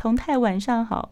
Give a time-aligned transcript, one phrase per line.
[0.00, 1.10] 同泰晚上好。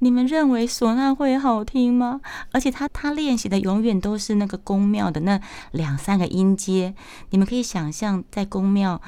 [0.00, 2.20] 你们认为唢呐会好听吗？
[2.52, 5.40] 而且他他练习的永远都是那个宫庙的那
[5.72, 6.94] 两三个音阶。
[7.30, 9.00] 你们可以想象，在宫庙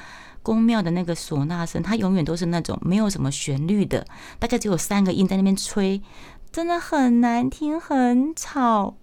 [0.43, 4.07] 宫庙的那个唢呐声，它永远都是那种没有什么旋律的，
[4.39, 6.01] 大概只有三个音在那边吹，
[6.51, 8.95] 真的很难听，很吵。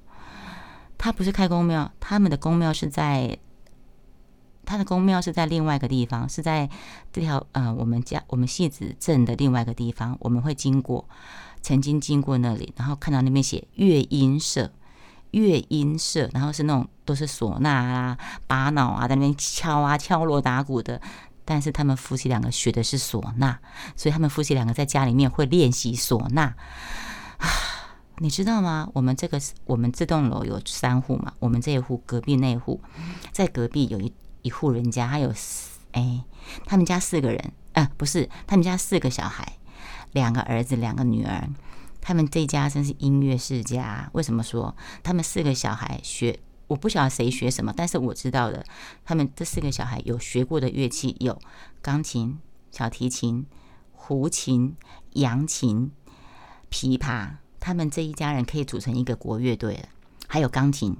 [0.97, 3.37] 他不是开宫庙，他们的宫庙是在
[4.65, 6.69] 他的宫庙是在另外一个地方，是在
[7.13, 11.07] 这条呃我们家我们戏子镇的另外一个地方，我们会经过。
[11.61, 14.71] 曾经经过那里，然后看到那边写乐音社，
[15.31, 21.01] 乐音社，然后是那种都是唢呐啊、巴脑啊，在那边敲啊、敲锣打鼓的。
[21.43, 23.57] 但是他们夫妻两个学的是唢呐，
[23.95, 26.53] 所以他们夫妻两个在家里面会练习唢呐。
[27.37, 27.49] 啊，
[28.19, 28.87] 你知道吗？
[28.93, 32.79] 我们这个我们这栋楼有三户嘛，我们这一户隔壁那户，
[33.31, 34.13] 在隔壁有一
[34.45, 36.23] 一户人家，他有四哎，
[36.65, 39.57] 他们家四个人，啊，不是，他们家四个小孩。
[40.11, 41.49] 两个儿子，两个女儿，
[41.99, 44.07] 他们这家真是音乐世家。
[44.13, 46.39] 为什么说他们四个小孩学？
[46.67, 48.63] 我不晓得谁学什么，但是我知道的，
[49.03, 51.41] 他们这四个小孩有学过的乐器有
[51.81, 52.37] 钢琴、
[52.69, 53.47] 小提琴、
[53.93, 54.75] 胡琴、
[55.13, 55.91] 扬琴、
[56.69, 57.37] 琵琶。
[57.59, 59.89] 他们这一家人可以组成一个国乐队了。
[60.27, 60.95] 还有钢琴。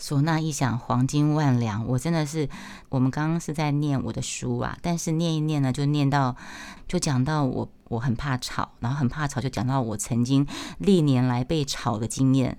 [0.00, 1.86] 唢呐一响，黄金万两。
[1.86, 2.48] 我真的是，
[2.88, 6.34] 我们刚刚是在念我的书啊，但是念一念呢，就念到，
[6.88, 10.46] 就讲到我我很怕吵，然后很怕吵，就讲到我曾经
[10.78, 12.58] 历年来被吵的经验，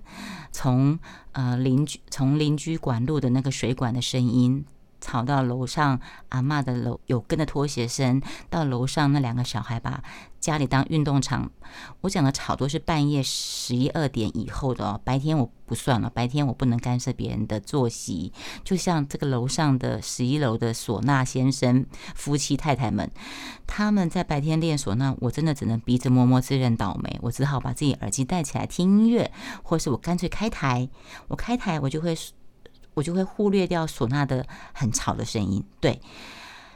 [0.52, 0.98] 从
[1.32, 4.64] 呃邻居从邻居管路的那个水管的声音。
[5.12, 10.02] 吵到楼上阿妈的楼有跟的拖鞋声，到楼上那两个小孩把
[10.40, 11.50] 家里当运动场。
[12.00, 18.32] 我讲的吵都是半夜十一二点以后的哦，白天我不算了，白天我不能干涉别人的作息。
[18.64, 23.10] 就像这个楼上的十一楼的唢呐先生夫妻太太们，
[23.66, 29.30] 他们在白天练唢呐，我真的只能鼻子摸摸自认倒霉，我只好把自己耳机戴起来听音乐，
[29.62, 30.88] 或是我干脆开台，
[31.28, 32.16] 我开台我就会。
[32.94, 36.00] 我就会忽略掉唢呐的很吵的声音，对。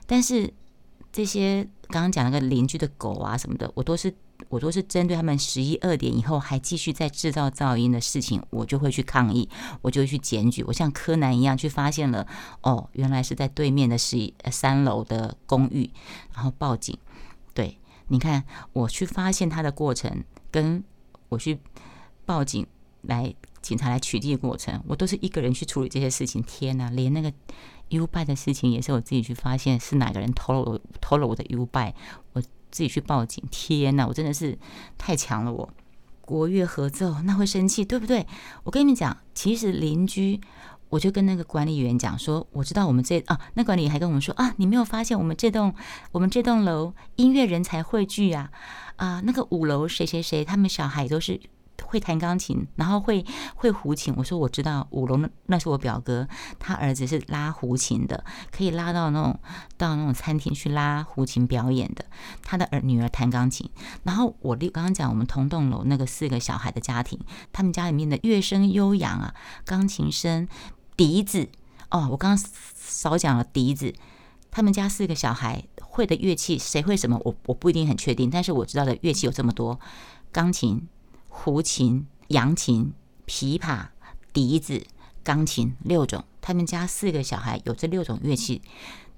[0.06, 0.52] 但是
[1.12, 4.14] 这些刚刚讲那个邻居的狗啊什么的，我都是
[4.48, 9.48] 我都是针对他们十一二点以后还继续在制造噪音的事情，我就会去抗议，
[9.82, 10.62] 我就会去检举。
[10.64, 12.26] 我像柯南一样去发现了，
[12.62, 15.90] 哦，原来是在对面的十一三楼的公寓，
[16.34, 16.96] 然后报警。
[17.52, 17.78] 对，
[18.08, 20.84] 你看我去发现他的过程，跟
[21.30, 21.58] 我去
[22.24, 22.66] 报警
[23.02, 23.34] 来。
[23.62, 26.42] 警察来取缔的过程，我都是一个人去处理这些事情。
[26.42, 27.32] 天哪，连那个
[27.88, 31.94] U 拜的事情也是我自己去发现是哪个人偷了我偷了我的 U 拜，
[32.32, 33.42] 我自己去报警。
[33.50, 34.56] 天哪，我真的是
[34.96, 35.52] 太强了！
[35.52, 35.68] 我
[36.20, 38.26] 国乐合奏那会生气，对不对？
[38.64, 40.40] 我跟你们讲，其实邻居，
[40.88, 45.74] 我就跟那个管理员讲说，我知道我们这啊，那管理员还跟我们说啊，你没有发现我们这栋
[46.12, 48.50] 我们这栋楼音乐人才汇聚啊
[48.96, 51.40] 啊，那个五楼谁谁谁，他们小孩都是。
[51.84, 54.14] 会弹钢琴，然后会会胡琴。
[54.16, 56.26] 我说我知道，五楼那那是我表哥，
[56.58, 59.38] 他儿子是拉胡琴的，可以拉到那种
[59.76, 62.04] 到那种餐厅去拉胡琴表演的。
[62.42, 63.68] 他的儿女儿弹钢琴。
[64.04, 67.18] 然后我刚刚讲我们同栋楼那个四个小孩的家庭，
[67.52, 70.48] 他们家里面的乐声悠扬啊，钢琴声、
[70.96, 71.48] 笛子。
[71.90, 72.44] 哦，我刚刚
[72.74, 73.94] 少讲了笛子。
[74.50, 77.20] 他们家四个小孩会的乐器，谁会什么？
[77.24, 79.78] 我我不一定很确定，但是我知道的乐器有这么多，
[80.32, 80.88] 钢琴。
[81.38, 82.92] 胡琴、扬琴、
[83.26, 83.86] 琵琶、
[84.32, 84.82] 笛子、
[85.22, 88.62] 钢琴六种，他们家四个小孩有这六种乐器，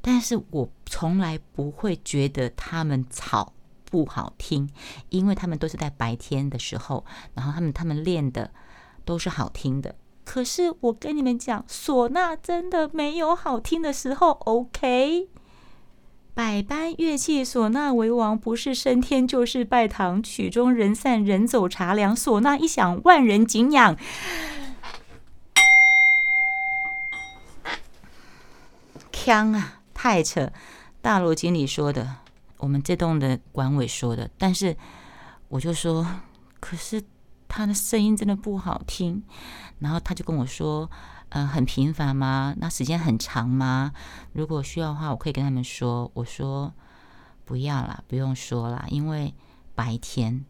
[0.02, 4.68] 但是我从来不会觉得他们吵不好听，
[5.08, 8.50] 因为他们都是在白天的时候，然后他们他们练的
[9.04, 9.94] 都是好听的。
[10.24, 15.28] 可是我跟你们讲，唢呐真的没有好听的时候，OK。
[16.38, 20.22] 百般乐器，唢呐为王，不是升天就是拜堂。
[20.22, 22.15] 曲终人散，人走茶凉。
[22.15, 23.97] 唢呐一响，万人敬仰。
[29.10, 30.53] 锵啊，太扯！
[31.03, 32.09] 大楼经理说的，
[32.59, 34.76] 我们这栋的管委说的，但是
[35.49, 36.06] 我就说，
[36.61, 37.02] 可是
[37.49, 39.25] 他的声音真的不好听。
[39.81, 40.88] 然后他就跟我说。
[41.30, 42.54] 呃，很频繁吗？
[42.56, 43.92] 那时间很长吗？
[44.32, 46.10] 如果需要的话，我可以跟他们说。
[46.14, 46.72] 我说
[47.44, 49.34] 不要啦，不用说啦，因为
[49.75, 50.46] 白天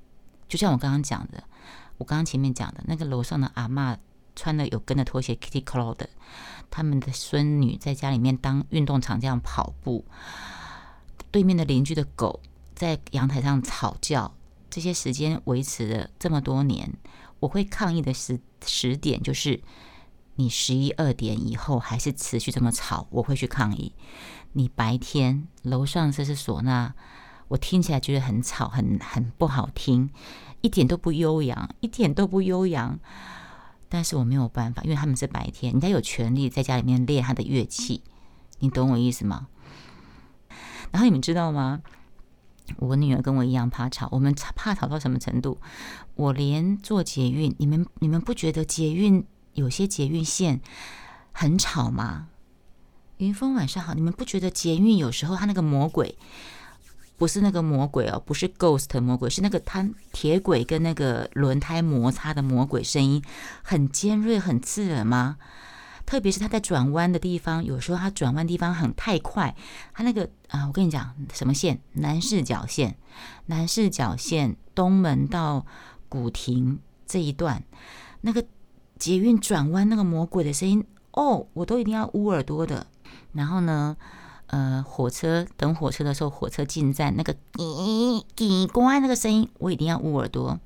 [0.46, 1.42] 就像我刚刚讲的，
[1.96, 3.96] 我刚刚前面讲的那个楼上的阿妈
[4.36, 6.08] 穿的有跟的拖鞋，Kitty Cloud 的，
[6.70, 10.04] 他们的孙女在家里面当运动场这样跑步，
[11.32, 12.40] 对面的邻居的狗
[12.76, 14.32] 在阳台上吵叫，
[14.70, 16.92] 这些时间维持了这么多年，
[17.40, 19.60] 我会抗议的时时点就是。
[20.40, 23.92] 你十一二点以后还是持续这么吵，我会去抗议。
[24.52, 26.94] 你白天楼上这是唢呐，
[27.48, 30.10] 我听起来觉得很吵，很很不好听，
[30.60, 33.00] 一点都不悠扬，一点都不悠扬。
[33.88, 38.04] 但是我没有办法，因为他们是白天，人家有权利在家里面练他的乐器，
[38.60, 39.48] 你懂我意思吗？
[40.92, 41.82] 然后你们知道吗？
[42.76, 45.58] 我女儿跟我一样怕吵，我们怕吵到什么程度？
[46.14, 50.60] 我连坐捷运，你们你们不觉得捷运有些捷运线
[51.32, 52.28] 很吵吗？
[53.18, 56.16] 云峰晚上好，你们不觉得捷运有时候它那个魔鬼
[57.16, 63.20] 不是那个魔鬼哦，不是 ghost 魔鬼，是那个它铁轨跟那个轮胎摩擦的魔鬼声音
[63.64, 65.36] 很尖锐、很刺耳吗？
[66.06, 69.56] 特别是它在转弯的地方，有时候它转弯地方很太快，
[69.92, 71.80] 它那个啊，我跟你讲，什么线？
[71.94, 72.96] 南市角线，
[73.46, 75.66] 南市角线东门到
[76.08, 77.64] 古亭这一段，
[78.20, 78.46] 那个
[78.98, 82.86] 捷运转弯那个魔鬼的声音哦，我都一定要捂耳朵的。
[83.32, 83.96] 然后呢，
[84.48, 90.58] 呃，火车等火车的时候，火车进站那个滴滴公安那个声音，我一定要捂耳朵。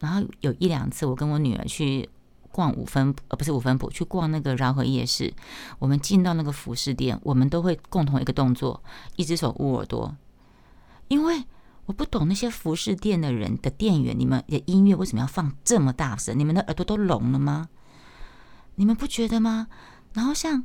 [0.00, 2.08] 然后有一两次，我跟我女儿去。
[2.54, 5.32] 逛五分呃不是五分埔，去逛那个饶河夜市。
[5.78, 8.82] 我们进到那个服饰店，我们都会共同一个动作，
[9.16, 10.14] 一只手捂耳朵。
[11.08, 11.44] 因为
[11.86, 16.38] 我不懂那些服饰店的人的店员，你们的音乐为什么要放这么大声？
[16.38, 17.68] 你们的耳朵都聋了吗？
[18.76, 19.66] 你们不觉得吗？
[20.12, 20.64] 然后像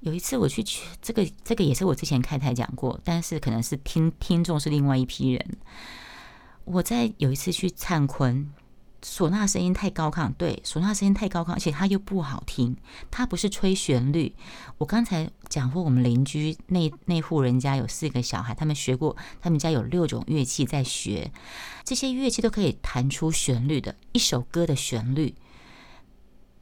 [0.00, 5.56] 有一次我去去这个这个也是我之前开台讲过，但是可能是听听众是另外一批人。
[6.64, 8.52] 我在有一次去灿坤。
[9.00, 12.76] 唢呐声音太高亢，对，唢呐声音太高亢，而且它又不好听。
[13.10, 14.34] 它不是吹旋律。
[14.78, 21.30] 我刚才讲过，我们邻居那那户人家有四个小孩，他们学过，他们家有六种乐器在学，
[21.84, 25.36] 这些乐器都可以弹出旋律的一首歌的旋律。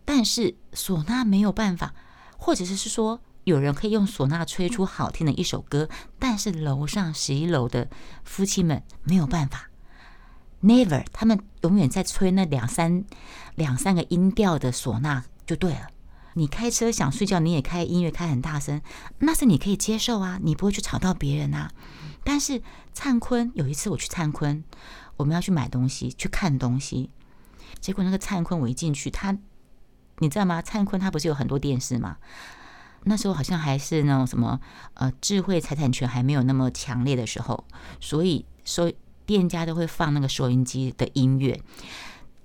[0.05, 1.95] 但是唢呐没有办法，
[2.37, 5.89] 或者是是说有人可以用唢呐吹出好听的一首歌，
[6.19, 7.89] 但是楼上十一楼的
[8.25, 9.71] 夫妻们没有办法。
[10.63, 13.05] Never，他们永远在吹那两三
[13.55, 15.89] 两三个音调的唢呐就对了。
[16.35, 18.83] 你开车想睡觉，你也开音乐开很大声，
[19.21, 21.71] 那是你可以接受啊，你不会去吵到别人啊。
[22.25, 22.61] 但是
[22.93, 24.65] 灿坤有一次我去灿坤，
[25.17, 27.11] 我们要去买东西去看东西，
[27.81, 29.37] 结果那个灿坤我一进去，他
[30.19, 30.61] 你知道吗？
[30.61, 32.17] 灿坤他不是有很多电视吗？
[33.05, 34.61] 那时候好像还是那种什么
[34.95, 37.65] 呃智慧财产权还没有那么强烈的时候，
[38.01, 38.97] 所以所以。
[39.27, 41.61] 店家都会放那个收音机的音乐，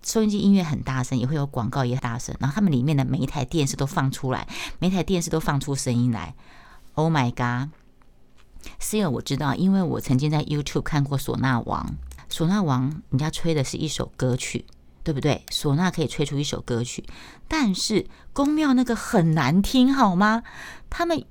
[0.03, 2.35] 收音机音乐很大声，也会有广告也很大声。
[2.39, 4.47] 然后他们里面的每一台电视都放出来，
[4.79, 6.35] 每台电视都放出声音来。
[6.95, 7.69] Oh my god！
[8.79, 11.95] 是因为我知道，因为我曾经在 YouTube 看过唢呐王，
[12.29, 14.65] 唢呐王人家吹的是一首歌曲，
[15.03, 15.45] 对不对？
[15.49, 17.03] 唢呐可以吹出一首歌曲，
[17.47, 20.43] 但是宫庙那个很难听，好吗？
[20.89, 21.23] 他们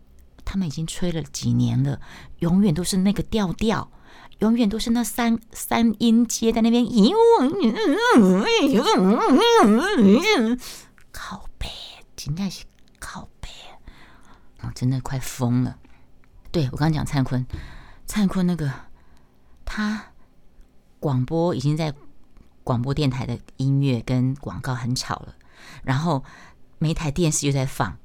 [0.45, 2.01] 他们已经吹了几年了，
[2.39, 3.91] 永远都是那个调调。
[4.41, 6.85] 永远都是那三三音阶在那边，
[11.13, 11.69] 靠背，
[12.17, 12.65] 真的是
[12.99, 13.49] 靠背，
[14.63, 15.77] 我真的快疯了。
[16.51, 17.47] 对我刚刚讲灿坤，
[18.07, 18.73] 灿坤那个
[19.67, 20.07] 他
[20.99, 21.93] 广播已经在
[22.65, 25.35] 广播电台的音乐跟广告很吵了，
[25.83, 26.25] 然后
[26.79, 27.99] 每台电视又在放，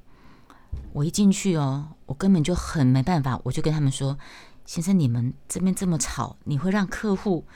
[0.92, 4.18] 我一进去哦，我根本就很没办法，我就跟他们说。
[4.66, 7.46] 先生，你们这边这么吵，你会让客户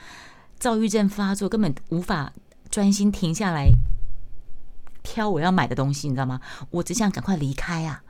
[0.57, 2.33] 躁郁症发作，根本无法
[2.69, 3.67] 专心停下来
[5.03, 6.39] 挑我要买的东西，你知道吗？
[6.69, 8.01] 我只想赶快离开啊！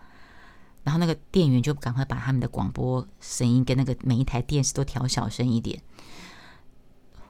[0.84, 5.82] 然后那个店员就赶快把他们的广播声音跟那个每一台电视都调小声一点。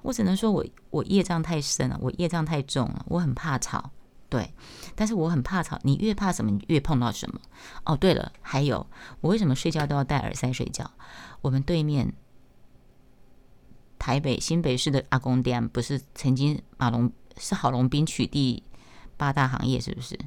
[0.02, 3.92] 我只能说我我业障太深了，我业障太重了，我很怕吵。
[4.32, 4.54] 对，
[4.96, 5.78] 但是我很怕吵。
[5.84, 7.42] 你越怕什么，你越碰到什么。
[7.84, 8.88] 哦，对了，还有
[9.20, 10.90] 我为什么睡觉都要戴耳塞睡觉？
[11.42, 12.14] 我们对面
[14.00, 18.64] 台北新北市的阿公店，不是曾经马龙是郝龙斌取缔
[19.18, 20.18] 八大行业，是不是？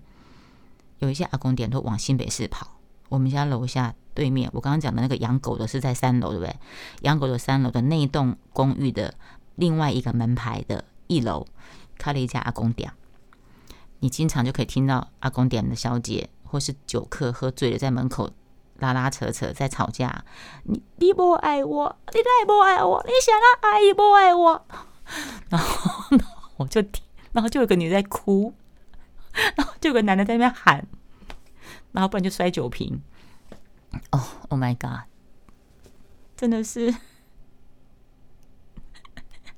[0.99, 2.77] 有一些阿公店都往新北市跑。
[3.09, 6.55] 我们家楼下对面，我刚刚讲的那个养狗的是在三楼，对不对？
[7.01, 9.15] 养狗的三楼的那一栋公寓的
[9.55, 11.47] 另外一个门牌的一楼，
[11.97, 12.93] 开了一家阿公店。
[14.05, 18.31] 你经常就可以听到阿公点的小姐或是酒客喝醉了，在门口
[18.77, 20.27] 拉拉扯扯，在吵架。
[20.65, 24.67] 你你不爱我，你再不爱我，你想要爱也不爱我。
[25.49, 26.19] 然后
[26.59, 28.53] 我就听，然后就有个女在哭，
[29.57, 30.87] 然后就有个男的在那边喊，
[31.93, 33.01] 然后不然就摔酒瓶。
[34.11, 35.09] 哦，Oh my God！
[36.37, 36.95] 真的是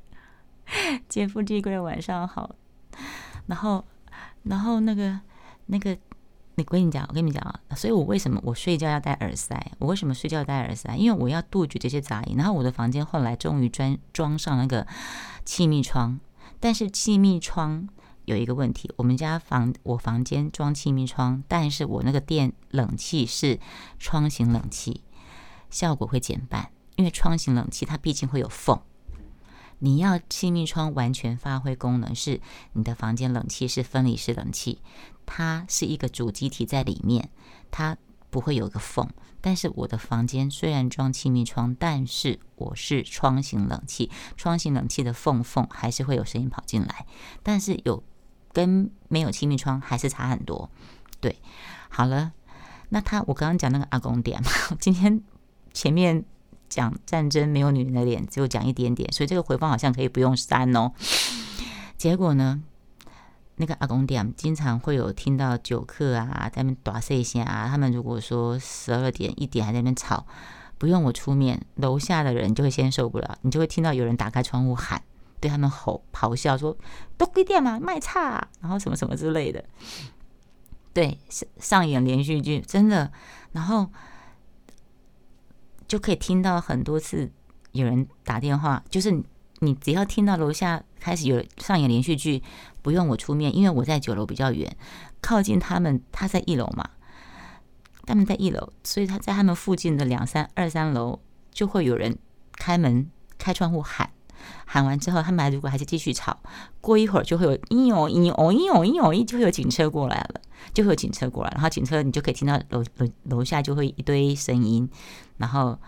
[1.08, 2.54] 劫富济贵，晚上好。
[3.46, 3.84] 然后。
[4.48, 5.18] 然后那个
[5.66, 5.96] 那个
[6.54, 9.72] 你跟你讲，我跟你讲啊，所以我为什么我睡觉要戴耳塞？
[9.78, 10.96] 我为什么睡觉戴耳塞？
[10.96, 12.36] 因为我要杜绝这些杂音。
[12.36, 14.86] 然后我的房间后来终于装装上那个
[15.44, 16.18] 气密窗，
[16.58, 17.88] 但是气密窗
[18.24, 23.60] 有一个问题，我们家房我房间装气密窗，但是我那个电冷气是
[23.98, 25.02] 窗型冷气，
[25.68, 28.80] 效果会减半，因为窗型冷气它毕竟会有缝。
[29.78, 32.40] 你要气密窗完全发挥功能，是
[32.72, 34.80] 你的房间冷气是分离式冷气。
[35.26, 37.30] 它是一个主机体在里面，
[37.70, 37.96] 它
[38.30, 39.08] 不会有个缝。
[39.40, 47.06] 但是我的房间虽然装气密窗，但是我是窗型冷气，窗型冷气的缝缝还是会有声音跑进来。
[47.42, 48.02] 但是有
[48.52, 50.70] 跟没有气密窗还是差很多。
[51.20, 51.40] 对，
[51.88, 52.32] 好了，
[52.88, 54.42] 那他我刚刚讲那个阿公点，
[54.80, 55.22] 今天
[55.72, 56.24] 前面
[56.68, 60.92] 讲战争没有女人的脸，只有讲一点点，所以这个回放好像可以不用删哦。
[61.96, 62.62] 结果呢？
[63.58, 67.66] 那个阿公店经常会有听到酒客啊在那边打碎声啊。
[67.66, 70.26] 他们如果说十二点一点还在那边吵，
[70.76, 73.38] 不用我出面，楼下的人就会先受不了。
[73.40, 75.00] 你就会听到有人打开窗户喊，
[75.40, 76.76] 对他们吼咆哮说
[77.16, 79.64] ：“都归店嘛，卖差，然后什么什么之类的。”
[80.92, 83.10] 对，上上演连续剧，真的，
[83.52, 83.90] 然后
[85.86, 87.30] 就可以听到很多次
[87.72, 89.22] 有人打电话，就是
[89.60, 92.42] 你只要听到楼下开始有上演连续剧。
[92.82, 94.76] 不用我出面，因为我在九楼比较远，
[95.20, 96.88] 靠近他们，他在一楼嘛，
[98.04, 101.18] 他们在一楼，所以他在他们附近的两三二三楼
[101.50, 102.16] 就会有人
[102.52, 104.08] 开门开窗户喊，
[104.64, 106.38] 喊完之后，他们如果还是继续吵，
[106.80, 110.40] 过一会儿就会有嘤哦嘤哦嘤哦嘤哦，就会有警车过来了，
[110.74, 114.88] 就会有警车过来，然后警车你就可以听到楼楼楼下就会一堆声音，
[115.36, 115.78] 然后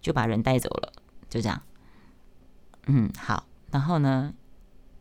[0.00, 0.92] 就把人带走了，
[1.28, 1.62] 就这样。
[2.86, 4.32] 嗯，好，然后呢？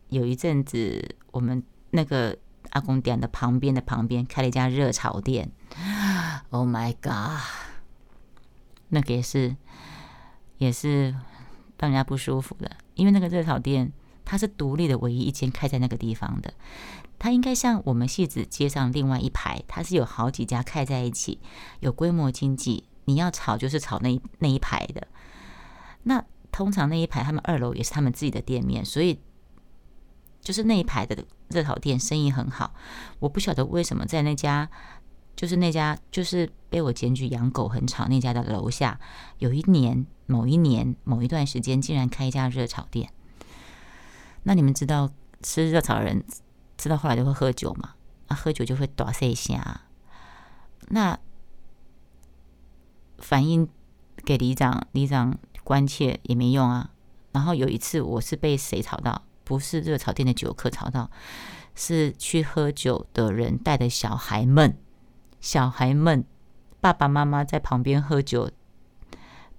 [0.10, 2.38] 有一阵子，我们那个
[2.70, 5.52] 阿公店的旁边的旁边开了一家热炒店。
[6.52, 7.42] Oh my god！
[8.90, 9.56] 那个也是
[10.60, 11.12] 也是
[11.80, 13.92] 让人家不舒服的，因为那个热炒店
[14.24, 16.54] 它是独立的，唯一一间开在那个地方的。
[17.26, 21.40] 它应该像我们戏子街上另外一排，它是有好几家开在一起，
[21.80, 22.84] 有规模经济。
[23.06, 25.08] 你要炒就是炒那那一排的。
[26.04, 29.20] 那通常那一排他们二楼也是他们自己的店面，所以。
[30.40, 32.76] 就是那一排的热炒店生意很好，
[33.18, 34.70] 我不晓得为什么在那家，
[35.36, 39.00] 就是那家就是被我检举养狗很吵那家的楼下，
[39.40, 43.10] 有一年某一年某一段时间竟然开一家热炒店。
[44.44, 45.10] 那你们知道
[45.42, 46.24] 吃热炒人
[46.78, 47.96] 吃到后来就会喝酒嘛？
[48.28, 49.82] 啊，喝酒就会打碎一下。
[50.90, 51.18] 那
[53.20, 53.68] 反应
[54.24, 56.92] 给里长，里长关切也没用啊。
[57.32, 59.24] 然后有一次我是被谁吵到？
[59.44, 61.12] 不是热炒店的酒客吵到，
[61.76, 64.76] 是去喝酒的人带的小孩们。
[65.40, 66.26] 小孩们，
[66.82, 68.50] 爸爸妈妈在旁边喝酒，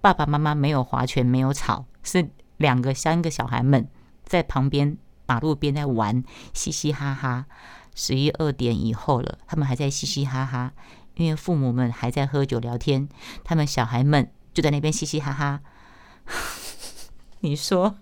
[0.00, 3.88] 爸爸妈妈没有划拳，没有吵，是两个三个小孩们
[4.24, 6.22] 在旁边马路边在玩，
[6.54, 7.46] 嘻嘻哈哈。
[7.94, 10.72] 十一二点以后了，他们还在嘻嘻哈哈，
[11.14, 13.08] 因为父母们还在喝酒聊天，
[13.42, 15.62] 他们小孩们就在那边嘻嘻哈哈。
[17.40, 17.96] 你说？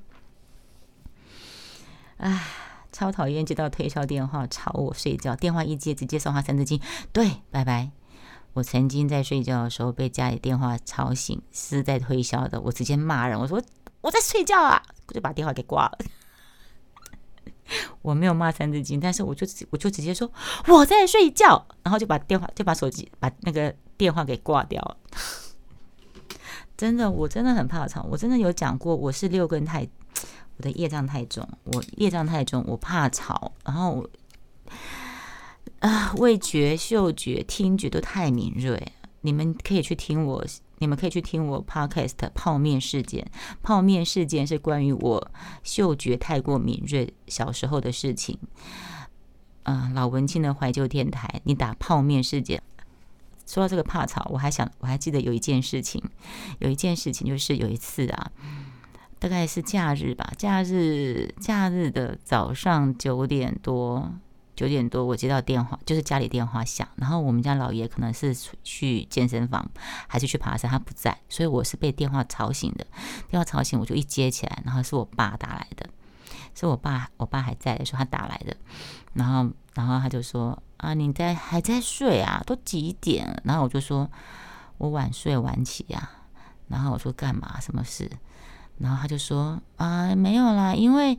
[2.16, 2.43] 唉，
[2.90, 6.81] 超讨厌接到推销电话吵我睡觉，电话一接直接送他三字经，
[7.12, 7.90] 对，拜拜。
[8.54, 13.62] 我曾经在睡觉的时候被家里电话吵醒，是在推销的，我直接骂人，我说
[14.00, 15.99] 我在睡觉啊，就把电话给挂了。
[18.04, 20.30] 我没有骂三字经，但是我就我就直接说
[20.68, 24.96] 我在睡觉，然后就把电话就把手机把那个电话给挂掉了。
[26.76, 29.88] 真的，我真的很怕吵，我真的有讲过，我是六根太。
[30.56, 34.08] 我的业障太重，我业障太重，我怕吵，然后
[35.80, 38.92] 啊，味觉、嗅觉、听觉都太敏锐。
[39.23, 40.44] 你们可以去听我，
[40.85, 43.26] 你们可以去听我 podcast《泡面事件》。
[43.62, 45.31] 泡面事件是关于我
[45.62, 48.38] 嗅觉太过敏锐小时候的事情。
[49.62, 52.62] 嗯，老文青的怀旧电台，你打泡面事件。
[53.47, 56.03] 说到这个怕吵，我还想，我还记得有一件事情，
[56.59, 58.31] 有一件事情就是有一次啊。
[59.19, 64.12] 大概是假日吧，假日假日的早上九点多，
[64.56, 69.68] 九点多我接到电话，就是家里电话响，然后我们家老爷可能是去健身房，
[70.06, 72.87] 还是去爬山，他不在，所以我是被电话吵醒的。
[73.28, 75.88] 电话吵醒，我就一接起来，然后是我爸打来的，
[76.54, 78.56] 是我爸，我爸还在的时候他打来的，
[79.14, 82.42] 然后然后他就说啊，你在还在睡啊？
[82.46, 83.40] 都几点？
[83.44, 84.11] 然后我就说
[84.78, 86.11] 我晚睡晚起呀，
[86.68, 87.58] 然后我说干嘛？
[87.61, 88.11] 什么事？
[88.78, 91.18] 然后他就说啊，没有啦，因为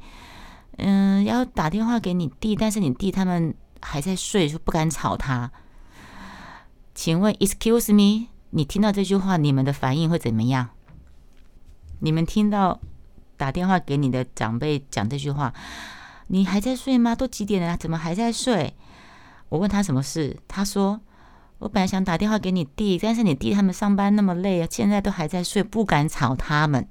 [0.77, 5.51] 嗯，要打电话给你弟，但是你弟他们还在睡，就不敢吵他。
[6.93, 10.69] 请问，Excuse me，你听到这句话，你们的反应会怎么样？
[11.99, 12.79] 你们听到
[13.37, 15.53] 打电话给你的长辈讲这句话，
[16.27, 17.15] 你还在睡吗？
[17.15, 18.75] 都几点了，怎么还在睡？
[19.49, 21.01] 我问他什么事，他说。
[21.57, 26.85] 我本来想打电话给你弟，但是你弟他们上班那么累啊，现在都还在睡，不敢吵他们。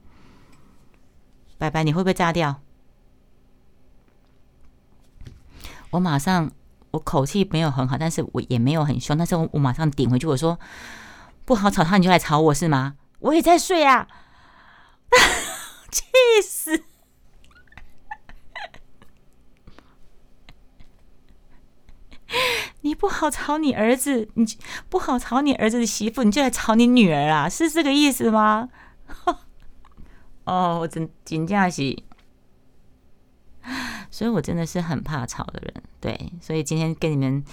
[1.58, 2.62] 拜拜，你会不会炸掉？
[5.94, 6.50] 我马上，
[6.90, 10.58] 我口气没有很好，但是我也没有很凶，但是我我马上顶回去，我说
[11.44, 12.96] 不好吵他，你就来吵我是吗？
[13.20, 14.08] 我也在睡啊，
[15.92, 16.02] 气
[16.42, 16.76] 死！
[22.80, 24.44] 你不好吵你儿子，你
[24.88, 27.48] 不好吵你儿子的媳妇，你就来吵你女儿啊？
[27.48, 28.68] 是这个意思吗？
[30.42, 31.96] 哦，我真真假是，
[34.14, 35.82] 所以我真的是很怕吵的人。
[35.98, 37.44] 对，所以今天跟你们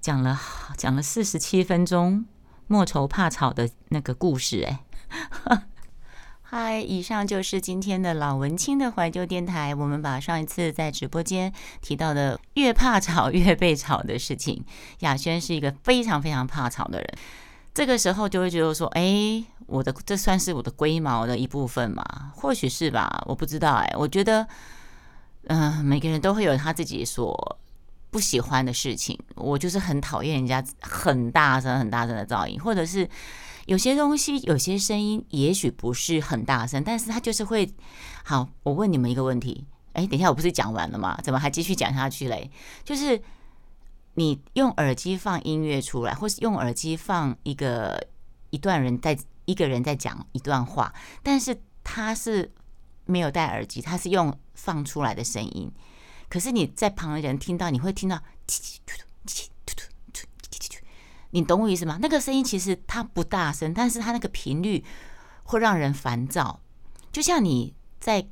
[0.00, 0.40] 讲了
[0.74, 2.24] 讲了四十七分钟
[2.66, 4.80] 莫愁怕吵的那个故事，哎。
[6.40, 9.74] 嗨，以上就是今天的老文青的怀旧电台。
[9.74, 14.64] 我们把上一次在直播间提到的越怕吵越被吵的事情，
[15.00, 17.18] 雅轩是一个非常非常怕吵的人。
[17.74, 22.32] 这个时候就会觉得说，哎，我的这算是我的龟毛的一部分嘛？
[22.34, 23.74] 或许是吧，我不知道。
[23.74, 24.48] 哎，我觉得，
[25.48, 27.58] 嗯，每个人都会有他自己所
[28.10, 29.18] 不喜欢的事情。
[29.34, 33.08] 我就是很讨厌人家很大声、很大声的噪音，或者是。
[33.66, 37.70] 有些东西，有些声音，也许不是很大声，但是他就是会。
[38.24, 41.20] 好，我问你们一个问题，哎，等一下，我不是讲完了吗？
[41.22, 42.50] 怎么还继续讲下去嘞？
[42.82, 43.20] 就是
[44.14, 48.02] 你用耳机放音乐出来，或是用耳机放一个
[48.48, 49.14] 一段人在
[49.44, 50.90] 一个人在讲一段话，
[51.22, 52.50] 但是他是
[53.08, 55.72] 没有戴耳机，他是用放出来的声音，
[56.28, 58.22] 可是你在旁的人听到，你会听到。
[61.30, 61.98] 你懂我意思吗？
[62.00, 64.84] 那个声音其实它不大声，但是它那个频率
[65.42, 66.60] 会让人烦躁。
[67.12, 68.26] 就像你在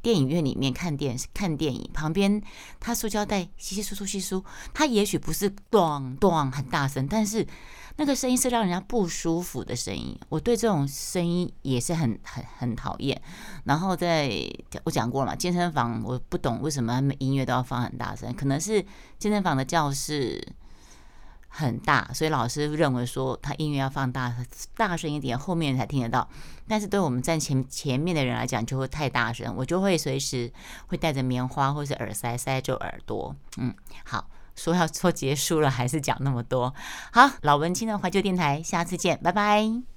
[0.00, 2.40] 电影院里面看电视、看电影，旁边
[2.78, 7.44] 它塑胶袋稀稀疏疏、稀疏，它也许不是咚咚很大声，但是
[7.96, 10.18] 那个声音是让人家不舒服的声音。
[10.28, 13.20] 我对这种声音也是很很很讨厌。
[13.64, 14.30] 然后在
[14.84, 18.84] 我讲过了嘛，健身房我不懂为什么他们音乐都要放很大声，可能是
[19.18, 20.40] 健身房的教室。
[21.48, 24.30] 很大，所以老师认为说他音乐要放大
[24.76, 26.28] 大声一点，后面才听得到。
[26.68, 30.52] 但是对我们站前前面的人来讲，就会太大声，我就会随时
[30.88, 33.34] 会带着棉花或是耳塞塞住耳朵。
[33.56, 36.74] 嗯，好，说要说结束了，还是讲那么多。
[37.12, 39.95] 好，老文青的怀旧电台，下次见，拜拜。